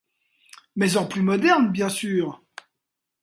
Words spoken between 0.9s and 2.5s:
en plus moderne, bien sûr!